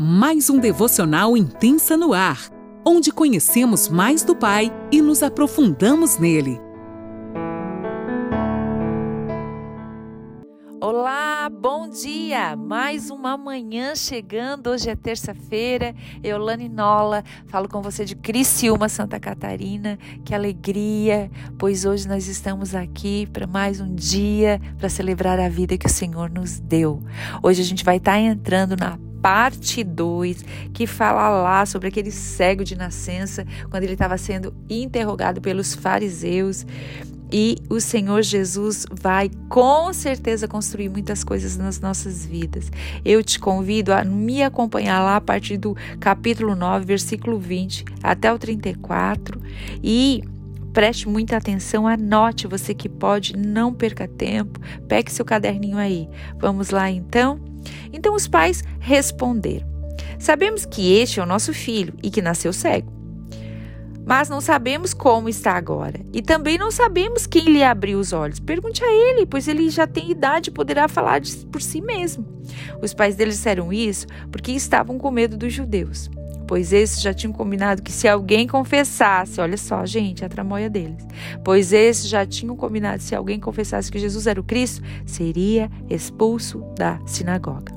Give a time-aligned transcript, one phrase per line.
[0.00, 2.38] mais um devocional intensa no ar,
[2.86, 6.60] onde conhecemos mais do Pai e nos aprofundamos nele.
[10.80, 12.54] Olá, bom dia!
[12.54, 14.68] Mais uma manhã chegando.
[14.68, 15.92] Hoje é terça-feira.
[16.22, 19.98] Eu, Lani Nola, falo com você de Criciúma, Santa Catarina.
[20.24, 21.28] Que alegria,
[21.58, 25.90] pois hoje nós estamos aqui para mais um dia para celebrar a vida que o
[25.90, 27.02] Senhor nos deu.
[27.42, 32.10] Hoje a gente vai estar tá entrando na parte 2, que fala lá sobre aquele
[32.10, 36.66] cego de nascença, quando ele estava sendo interrogado pelos fariseus.
[37.30, 42.70] E o Senhor Jesus vai com certeza construir muitas coisas nas nossas vidas.
[43.04, 48.32] Eu te convido a me acompanhar lá a partir do capítulo 9, versículo 20 até
[48.32, 49.42] o 34
[49.82, 50.22] e
[50.72, 56.08] preste muita atenção, anote você que pode, não perca tempo, pegue seu caderninho aí.
[56.38, 57.40] Vamos lá então?
[57.92, 59.66] Então os pais responderam:
[60.18, 62.92] Sabemos que este é o nosso filho e que nasceu cego.
[64.06, 66.00] Mas não sabemos como está agora.
[66.14, 68.40] E também não sabemos quem lhe abriu os olhos.
[68.40, 71.20] Pergunte a ele, pois ele já tem idade e poderá falar
[71.52, 72.26] por si mesmo.
[72.82, 76.08] Os pais dele disseram isso porque estavam com medo dos judeus
[76.48, 81.06] pois esses já tinham combinado que se alguém confessasse, olha só, gente, a tramóia deles,
[81.44, 85.70] pois esses já tinham combinado que se alguém confessasse que Jesus era o Cristo, seria
[85.90, 87.72] expulso da sinagoga.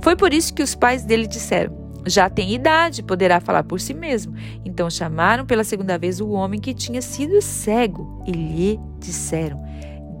[0.00, 3.92] Foi por isso que os pais dele disseram: já tem idade, poderá falar por si
[3.92, 4.34] mesmo.
[4.64, 9.62] Então chamaram pela segunda vez o homem que tinha sido cego e lhe disseram: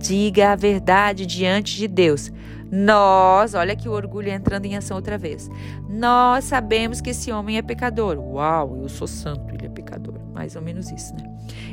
[0.06, 2.30] Diga a verdade diante de Deus.
[2.70, 5.50] Nós, olha que o orgulho entrando em ação outra vez.
[5.88, 8.16] Nós sabemos que esse homem é pecador.
[8.16, 10.14] Uau, eu sou santo, ele é pecador.
[10.32, 11.24] Mais ou menos isso, né?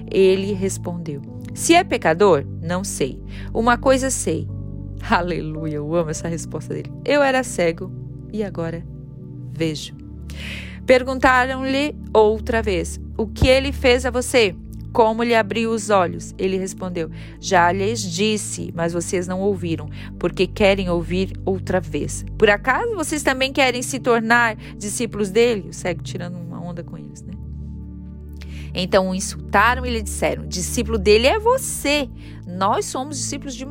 [0.10, 1.22] Ele respondeu:
[1.54, 3.22] Se é pecador, não sei.
[3.54, 4.48] Uma coisa sei.
[5.08, 6.92] Aleluia, eu amo essa resposta dele.
[7.06, 7.92] Eu era cego
[8.32, 8.84] e agora
[9.52, 9.96] vejo.
[10.88, 14.56] Perguntaram-lhe outra vez: O que ele fez a você?
[14.94, 16.36] Como lhe abriu os olhos?
[16.38, 17.10] Ele respondeu:
[17.40, 19.90] Já lhes disse, mas vocês não ouviram,
[20.20, 22.24] porque querem ouvir outra vez.
[22.38, 25.70] Por acaso vocês também querem se tornar discípulos dele?
[25.70, 27.34] O cego tirando uma onda com eles, né?
[28.74, 32.10] Então o insultaram e lhe disseram: Discípulo dele é você.
[32.46, 33.66] Nós somos discípulos de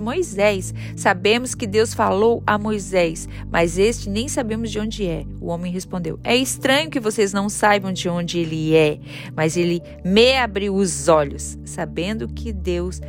[0.00, 0.74] Moisés.
[0.96, 5.24] Sabemos que Deus falou a Moisés, mas este nem sabemos de onde é.
[5.40, 8.98] O homem respondeu: É estranho que vocês não saibam de onde ele é,
[9.34, 13.00] mas ele me abriu os olhos, sabendo que Deus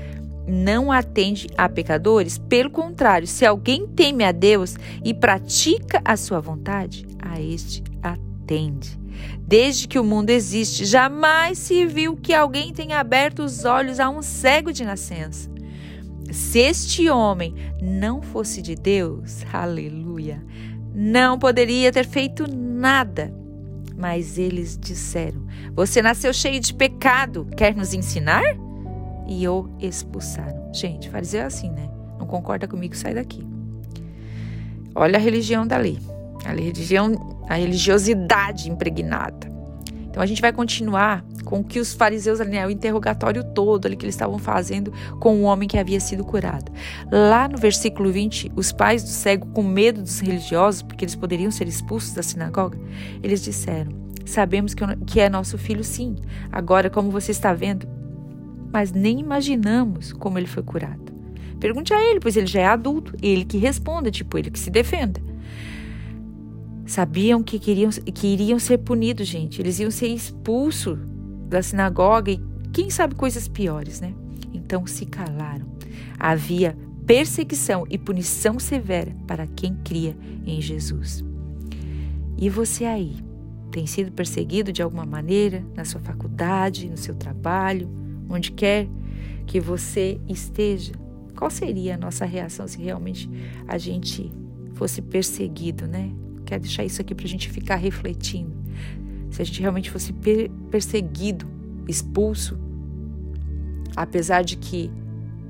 [0.47, 2.37] não atende a pecadores.
[2.37, 9.00] Pelo contrário, se alguém teme a Deus e pratica a sua vontade, a este atende.
[9.39, 14.09] Desde que o mundo existe, jamais se viu que alguém tenha aberto os olhos a
[14.09, 15.49] um cego de nascença.
[16.31, 20.41] Se este homem não fosse de Deus, aleluia,
[20.93, 23.33] não poderia ter feito nada.
[23.97, 25.45] Mas eles disseram:
[25.75, 28.43] Você nasceu cheio de pecado, quer nos ensinar?
[29.27, 30.73] E o expulsaram.
[30.73, 31.89] Gente, fariseu é assim, né?
[32.17, 33.45] Não concorda comigo, sai daqui.
[34.95, 35.99] Olha a religião dali.
[36.45, 37.11] A religião
[37.51, 39.51] a religiosidade impregnada.
[40.09, 43.85] Então a gente vai continuar com o que os fariseus ali, né, o interrogatório todo
[43.85, 46.71] ali que eles estavam fazendo com o homem que havia sido curado.
[47.09, 51.49] Lá no versículo 20, os pais do cego, com medo dos religiosos, porque eles poderiam
[51.49, 52.77] ser expulsos da sinagoga,
[53.23, 53.91] eles disseram:
[54.25, 54.73] Sabemos
[55.05, 56.15] que é nosso filho, sim.
[56.51, 57.87] Agora, como você está vendo,
[58.71, 61.11] mas nem imaginamos como ele foi curado.
[61.59, 64.69] Pergunte a ele, pois ele já é adulto, ele que responda, tipo, ele que se
[64.69, 65.21] defenda.
[66.91, 69.61] Sabiam que, queriam, que iriam ser punidos, gente.
[69.61, 70.99] Eles iam ser expulsos
[71.47, 72.41] da sinagoga e
[72.73, 74.13] quem sabe coisas piores, né?
[74.53, 75.65] Então se calaram.
[76.19, 81.23] Havia perseguição e punição severa para quem cria em Jesus.
[82.37, 83.15] E você aí?
[83.71, 87.89] Tem sido perseguido de alguma maneira na sua faculdade, no seu trabalho,
[88.29, 88.89] onde quer
[89.47, 90.91] que você esteja?
[91.37, 93.29] Qual seria a nossa reação se realmente
[93.65, 94.29] a gente
[94.73, 96.11] fosse perseguido, né?
[96.51, 98.51] Quero deixar isso aqui para a gente ficar refletindo.
[99.29, 100.13] Se a gente realmente fosse
[100.69, 101.47] perseguido,
[101.87, 102.59] expulso,
[103.95, 104.91] apesar de que,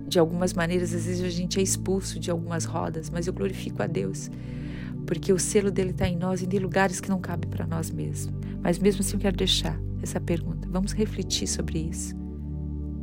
[0.08, 3.82] de algumas maneiras, às vezes a gente é expulso de algumas rodas, mas eu glorifico
[3.82, 4.30] a Deus,
[5.08, 7.90] porque o selo dele está em nós e tem lugares que não cabe para nós
[7.90, 8.32] mesmos.
[8.62, 10.68] Mas mesmo assim eu quero deixar essa pergunta.
[10.70, 12.16] Vamos refletir sobre isso.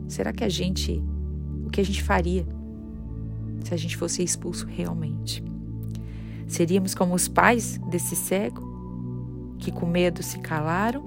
[0.07, 1.03] Será que a gente,
[1.67, 2.47] o que a gente faria
[3.65, 5.48] se a gente fosse expulso realmente?
[6.49, 11.03] Seríamos como os pais desse cego, que com medo se calaram?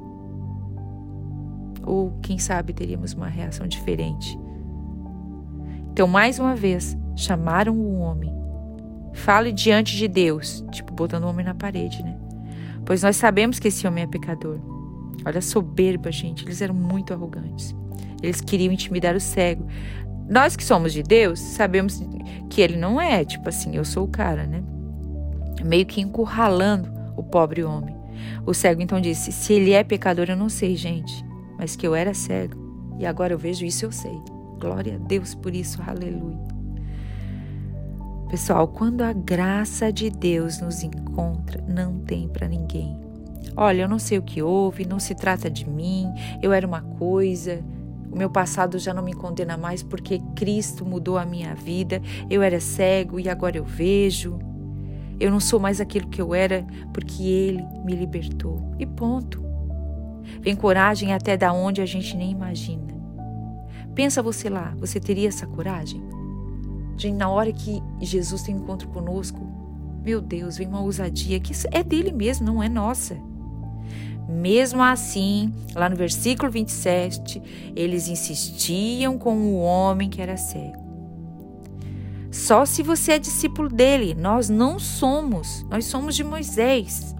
[1.83, 4.39] Ou, quem sabe, teríamos uma reação diferente?
[5.91, 8.31] Então, mais uma vez, chamaram o homem.
[9.13, 12.17] Fale diante de Deus, tipo botando o homem na parede, né?
[12.85, 14.59] pois nós sabemos que esse homem é pecador.
[15.25, 17.75] Olha a soberba, gente, eles eram muito arrogantes.
[18.21, 19.67] Eles queriam intimidar o cego.
[20.29, 22.01] Nós que somos de Deus, sabemos
[22.49, 24.63] que ele não é, tipo assim, eu sou o cara, né?
[25.63, 27.95] Meio que encurralando o pobre homem.
[28.45, 31.25] O cego então disse: Se ele é pecador, eu não sei, gente,
[31.57, 32.61] mas que eu era cego
[33.01, 34.21] e agora eu vejo isso, eu sei.
[34.59, 36.37] Glória a Deus por isso, aleluia.
[38.29, 42.95] Pessoal, quando a graça de Deus nos encontra, não tem para ninguém.
[43.57, 46.07] Olha, eu não sei o que houve, não se trata de mim,
[46.43, 47.61] eu era uma coisa,
[48.11, 52.01] o meu passado já não me condena mais porque Cristo mudou a minha vida.
[52.29, 54.37] Eu era cego e agora eu vejo.
[55.21, 58.73] Eu não sou mais aquilo que eu era porque Ele me libertou.
[58.79, 59.39] E ponto.
[60.41, 62.91] Vem coragem até da onde a gente nem imagina.
[63.93, 66.01] Pensa você lá, você teria essa coragem?
[66.97, 69.39] Gente, na hora que Jesus tem encontro conosco,
[70.03, 73.15] meu Deus, vem uma ousadia que é dele mesmo, não é nossa.
[74.27, 80.90] Mesmo assim, lá no versículo 27, eles insistiam com o homem que era cego.
[82.31, 87.13] Só se você é discípulo dele, nós não somos, nós somos de Moisés.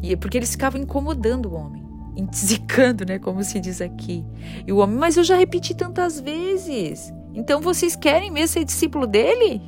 [0.00, 1.84] E é porque eles ficavam incomodando o homem,
[2.34, 4.24] zicando, né, como se diz aqui.
[4.66, 7.12] E o homem, mas eu já repeti tantas vezes.
[7.34, 9.60] Então vocês querem mesmo ser discípulo dele?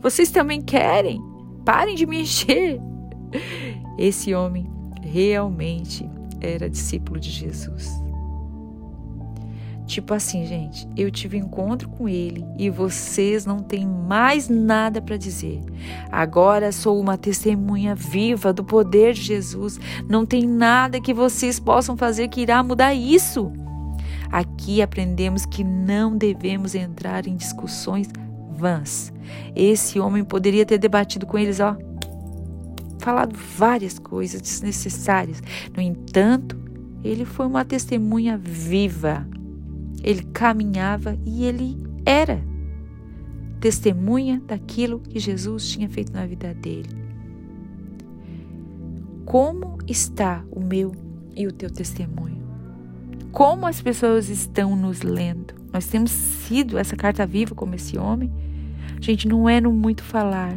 [0.00, 1.20] Vocês também querem?
[1.64, 2.80] Parem de me encher.
[3.98, 4.66] Esse homem
[5.02, 6.08] realmente
[6.40, 8.09] era discípulo de Jesus.
[9.90, 15.16] Tipo assim, gente, eu tive encontro com ele e vocês não têm mais nada para
[15.16, 15.60] dizer.
[16.12, 19.80] Agora sou uma testemunha viva do poder de Jesus.
[20.08, 23.52] Não tem nada que vocês possam fazer que irá mudar isso.
[24.30, 28.08] Aqui aprendemos que não devemos entrar em discussões
[28.48, 29.12] vãs.
[29.56, 31.76] Esse homem poderia ter debatido com eles, ó,
[33.00, 35.42] falado várias coisas desnecessárias.
[35.74, 36.56] No entanto,
[37.02, 39.26] ele foi uma testemunha viva.
[40.02, 42.42] Ele caminhava e ele era
[43.60, 46.88] testemunha daquilo que Jesus tinha feito na vida dele.
[49.24, 50.92] Como está o meu
[51.36, 52.40] e o teu testemunho?
[53.30, 55.54] Como as pessoas estão nos lendo?
[55.72, 58.32] Nós temos sido essa carta viva como esse homem?
[59.00, 60.56] Gente, não é no muito falar,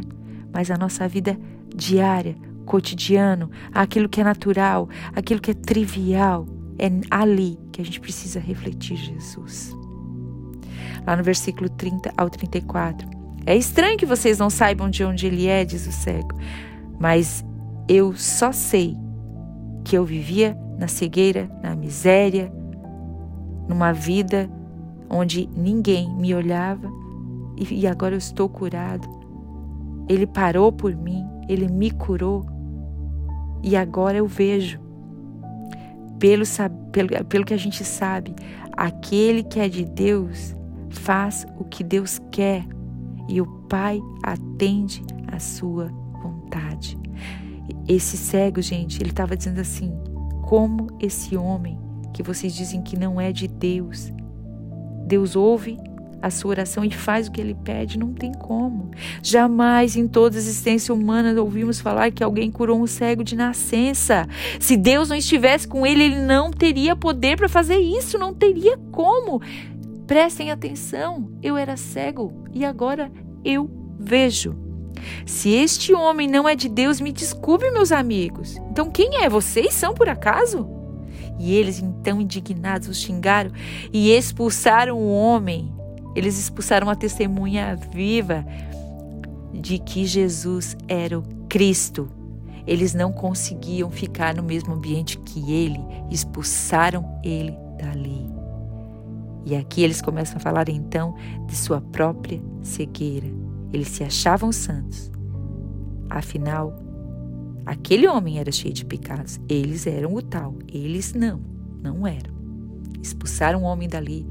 [0.52, 1.38] mas a nossa vida
[1.74, 6.46] diária, cotidiano, aquilo que é natural, aquilo que é trivial.
[6.78, 9.74] É ali que a gente precisa refletir Jesus.
[11.06, 13.08] Lá no versículo 30 ao 34.
[13.46, 16.34] É estranho que vocês não saibam de onde ele é, diz o cego,
[16.98, 17.44] mas
[17.86, 18.96] eu só sei
[19.84, 22.50] que eu vivia na cegueira, na miséria,
[23.68, 24.50] numa vida
[25.10, 26.90] onde ninguém me olhava
[27.56, 29.08] e agora eu estou curado.
[30.08, 32.44] Ele parou por mim, ele me curou
[33.62, 34.80] e agora eu vejo.
[36.24, 36.42] Pelo,
[36.90, 38.34] pelo, pelo que a gente sabe,
[38.72, 40.56] aquele que é de Deus
[40.88, 42.64] faz o que Deus quer
[43.28, 45.92] e o Pai atende a sua
[46.22, 46.96] vontade.
[47.86, 49.92] Esse cego, gente, ele estava dizendo assim:
[50.40, 51.78] como esse homem
[52.14, 54.10] que vocês dizem que não é de Deus,
[55.06, 55.76] Deus ouve
[56.24, 58.90] a sua oração e faz o que ele pede, não tem como.
[59.22, 64.26] Jamais em toda a existência humana ouvimos falar que alguém curou um cego de nascença.
[64.58, 68.78] Se Deus não estivesse com ele, ele não teria poder para fazer isso, não teria
[68.90, 69.42] como.
[70.06, 73.12] Prestem atenção, eu era cego e agora
[73.44, 74.56] eu vejo.
[75.26, 78.56] Se este homem não é de Deus, me desculpe, meus amigos.
[78.70, 79.28] Então quem é?
[79.28, 80.66] Vocês são por acaso?
[81.38, 83.50] E eles, então indignados, o xingaram
[83.92, 85.72] e expulsaram o homem.
[86.14, 88.44] Eles expulsaram uma testemunha viva
[89.52, 92.08] de que Jesus era o Cristo.
[92.66, 95.80] Eles não conseguiam ficar no mesmo ambiente que ele,
[96.10, 98.34] expulsaram ele dali.
[99.46, 101.14] E aqui eles começam a falar então
[101.46, 103.26] de sua própria cegueira.
[103.72, 105.10] Eles se achavam santos.
[106.08, 106.74] Afinal,
[107.66, 109.38] aquele homem era cheio de pecados.
[109.48, 110.54] Eles eram o tal.
[110.72, 111.42] Eles não,
[111.82, 112.32] não eram.
[113.02, 114.26] Expulsaram o homem dali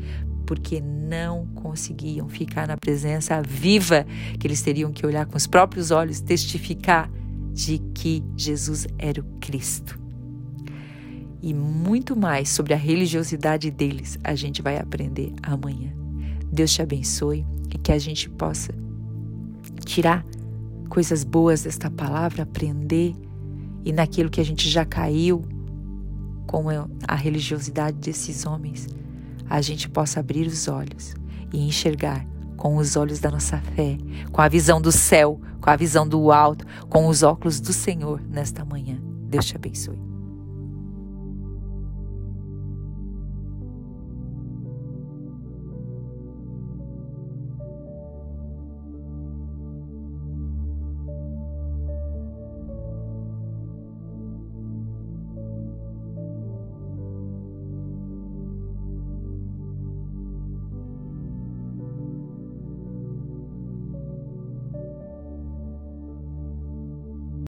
[0.46, 4.06] porque não conseguiam ficar na presença viva
[4.40, 7.10] que eles teriam que olhar com os próprios olhos, testificar
[7.54, 10.00] de que Jesus era o Cristo.
[11.42, 15.94] E muito mais sobre a religiosidade deles a gente vai aprender amanhã.
[16.52, 18.74] Deus te abençoe e que a gente possa
[19.86, 20.26] tirar
[20.90, 23.14] coisas boas desta palavra, aprender
[23.84, 25.44] e naquilo que a gente já caiu,
[26.48, 26.66] com
[27.08, 28.88] a religiosidade desses homens
[29.50, 31.14] a gente possa abrir os olhos
[31.52, 32.26] e enxergar
[32.58, 33.98] com os olhos da nossa fé,
[34.32, 38.22] com a visão do céu, com a visão do alto, com os óculos do Senhor
[38.22, 38.98] nesta manhã.
[39.28, 40.12] Deus te abençoe.